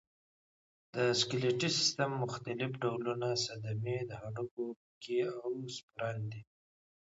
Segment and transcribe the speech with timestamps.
[0.93, 6.41] د سکلیټي سیستم مختلف ډول صدمې د هډوکو پوکی او سپرن دی.